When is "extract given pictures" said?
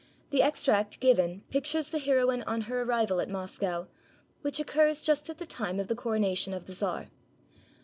0.41-1.89